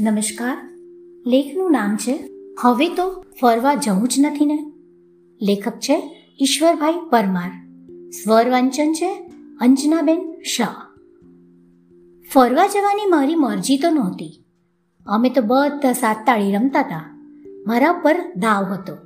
નમસ્કાર. 0.00 0.68
લેખનું 1.26 1.72
નામ 1.72 1.96
છે 1.96 2.28
હવે 2.60 2.88
તો 2.88 3.24
ફરવા 3.40 3.74
જવું 3.74 4.08
જ 4.08 4.14
નથી 4.18 4.46
ને? 4.46 4.72
લેખક 5.42 5.72
છે 5.72 6.24
ઈશ્વરભાઈ 6.40 6.94
પરમાર. 7.10 7.50
સ્વર 8.10 8.50
વાંચન 8.50 8.92
છે 8.92 9.30
અંજનાબેન 9.60 10.34
શાહ. 10.56 10.74
ફરવા 12.34 12.66
જવાની 12.66 13.06
મારી 13.06 13.34
મરજી 13.34 13.78
તો 13.78 13.90
નહોતી. 13.90 14.44
અમે 15.06 15.30
તો 15.30 15.42
બધા 15.42 15.92
સાત 15.92 16.16
તાળી 16.26 16.52
રમતા 16.52 16.80
હતા. 16.80 17.18
મારા 17.66 17.92
પર 17.92 18.32
દાવ 18.36 18.64
હતો. 18.64 18.96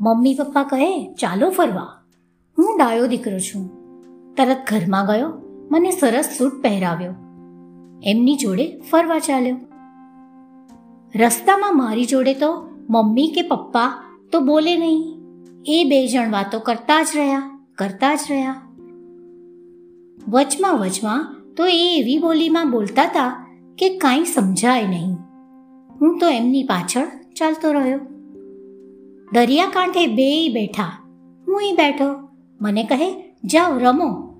મમ્મી 0.00 0.34
પપ્પા 0.34 0.62
કહે, 0.62 1.14
ચાલો 1.14 1.50
ફરવા. 1.50 2.02
હું 2.58 2.78
ડાયો 2.78 3.06
દીકરો 3.06 3.38
છું. 3.38 3.70
તરત 4.34 4.58
ઘરમાં 4.70 5.06
ગયો. 5.06 5.32
મને 5.70 5.90
સરસ 5.90 6.24
સૂટ 6.38 6.62
પહેરાવ્યો. 6.62 7.14
એમની 8.02 8.36
જોડે 8.36 8.80
ફરવા 8.90 9.18
ચાલ્યો. 9.18 9.69
રસ્તામાં 11.14 11.78
મારી 11.78 12.04
જોડે 12.04 12.34
તો 12.34 12.68
મમ્મી 12.90 13.28
કે 13.28 13.42
પપ્પા 13.42 14.04
તો 14.32 14.40
બોલે 14.40 14.76
નહીં. 14.76 15.20
એ 15.66 15.84
બે 15.84 16.08
જણ 16.08 16.30
વાતો 16.30 16.58
કરતા 16.58 17.02
જ 17.02 17.06
રહ્યા, 17.14 17.66
કરતા 17.78 18.14
જ 18.14 18.18
રહ્યા. 18.30 18.54
વચમાં 20.28 20.78
વચમાં 20.78 21.36
તો 21.56 21.66
એ 21.66 21.98
એવી 21.98 22.18
બોલીમાં 22.18 22.70
બોલતા 22.70 23.02
હતા 23.02 23.46
કે 23.78 23.98
કાંઈ 23.98 24.24
સમજાય 24.24 24.86
નહીં. 24.86 25.14
હું 26.00 26.18
તો 26.18 26.28
એમની 26.28 26.62
પાછળ 26.62 27.06
ચાલતો 27.36 27.72
રહ્યો. 27.72 28.00
દરિયાકાંઠે 29.32 30.06
બે 30.06 30.48
બેઠા. 30.48 30.98
હું 31.48 31.62
એ 31.62 31.72
બેઠો. 31.72 32.28
મને 32.60 32.84
કહે, 32.84 33.36
જાઓ, 33.44 33.78
રમો. 33.78 34.38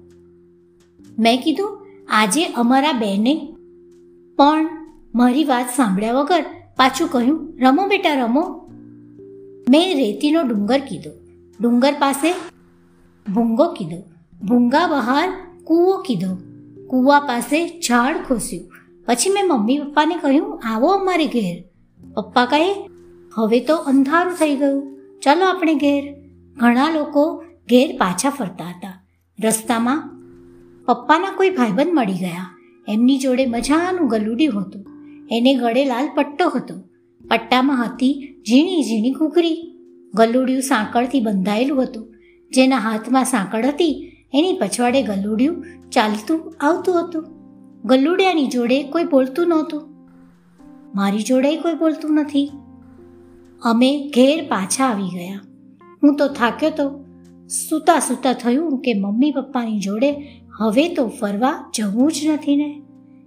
મેં 1.19 1.43
કીધું, 1.43 1.87
આજે 2.09 2.45
અમારા 2.45 2.93
બેને. 2.93 3.55
પણ 4.37 4.69
મારી 5.15 5.45
વાત 5.45 5.67
સાંભળ્યા 5.77 6.13
વગર 6.13 6.45
પાછું 6.77 7.09
કહ્યું, 7.09 7.59
રમો 7.59 7.87
બેટા, 7.87 8.15
રમો. 8.15 8.71
મેં 9.69 9.97
રેતીનો 9.97 10.43
ડુંગર 10.43 10.79
કીધો. 10.79 11.11
ડુંગર 11.61 11.93
પાસે 11.93 12.33
ભૂંગો 13.35 13.73
કીધો. 13.73 14.03
ભૂંગા 14.47 14.87
બહાર 14.87 15.33
કૂવો 15.65 15.97
કીધો. 15.97 16.39
કૂવા 16.87 17.21
પાસે 17.21 17.81
ઝાડ 17.81 18.17
ખોસ્યું. 18.17 18.71
પછી 19.07 19.31
મેં 19.31 19.49
મમ્મી 19.49 19.79
પપ્પાને 19.79 20.17
કહ્યું, 20.17 20.61
આવો 20.65 20.89
અમારે 20.89 21.27
ઘેર. 21.27 21.65
પપ્પા 22.15 22.45
કહે, 22.45 22.91
હવે 23.35 23.61
તો 23.61 23.77
અંધારું 23.77 24.33
થઈ 24.33 24.57
ગયું. 24.57 25.01
ચાલો 25.23 25.47
આપણે 25.47 25.75
ઘેર. 25.75 26.15
ઘણા 26.57 26.91
લોકો 26.91 27.45
ઘેર 27.71 27.97
પાછા 27.99 28.31
ફરતા 28.31 28.65
હતા. 28.65 29.07
રસ્તામાં 29.45 30.11
પપ્પાના 30.87 31.31
કોઈ 31.31 31.51
ભાઈબંધ 31.51 31.89
મળી 31.93 32.13
ગયા. 32.13 32.57
એમની 32.89 33.19
જોડે 33.19 33.47
મજાનું 33.47 34.09
ગલુડી 34.09 34.47
હતું. 34.47 34.90
એને 35.31 35.55
ગળે 35.55 35.85
લાલ 35.85 36.09
પટ્ટો 36.15 36.49
હતો. 36.49 36.75
પટ્ટામાં 37.31 37.87
હતી 37.87 38.43
ઝીણી 38.49 38.83
ઝીણી 38.83 39.11
ઘૂઘરી. 39.11 39.77
ગલુડિયું 40.15 40.63
સાંકળથી 40.63 41.21
બંધાયેલું 41.21 41.83
હતું. 41.83 42.15
જેના 42.53 42.79
હાથમાં 42.79 43.25
સાંકળ 43.25 43.67
હતી, 43.67 44.17
એની 44.35 44.59
પછવાડે 44.61 45.03
ગલુડિયું 45.03 45.67
ચાલતું 45.91 46.55
આવતું 46.61 47.09
હતું. 47.09 47.27
ગલુડિયાની 47.85 48.47
જોડે 48.47 48.83
કોઈ 48.83 49.05
બોલતું 49.05 49.49
નહોતું. 49.49 49.83
મારી 50.95 51.19
જોડે 51.19 51.57
કોઈ 51.57 51.75
બોલતું 51.75 52.15
નથી. 52.15 52.51
અમે 53.63 54.09
ઘેર 54.09 54.45
પાછા 54.49 54.85
આવી 54.85 55.03
ગયા. 55.03 55.41
હું 56.03 56.17
તો 56.17 56.29
થાક્યો 56.29 56.71
તો 56.71 57.05
સૂતા 57.49 57.99
સૂતા 57.99 58.33
થયું 58.33 58.81
કે 58.81 58.95
મમ્મી 58.95 59.31
પપ્પાની 59.31 59.79
જોડે 59.79 60.13
હવે 60.59 60.89
તો 60.89 61.07
ફરવા 61.07 61.73
જવું 61.75 62.13
જ 62.13 62.27
નથી 62.27 62.57
ને. 62.57 62.83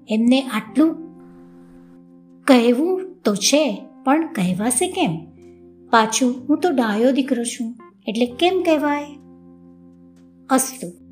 એમને 0.10 0.42
આટલું 0.42 1.03
કહેવું 2.48 3.16
તો 3.26 3.36
છે, 3.36 3.86
પણ 4.04 4.34
કહેવાશે 4.34 4.88
કેમ? 4.88 5.26
પાછું 5.90 6.48
હું 6.50 6.60
તો 6.60 6.70
ડાયો 6.70 7.12
દીકરો 7.12 7.44
છું, 7.44 7.76
એટલે 8.08 8.26
કેમ 8.26 8.64
કહેવાય? 8.66 9.06
અસ્તુ. 10.50 11.03